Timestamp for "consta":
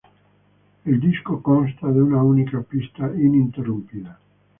1.43-1.85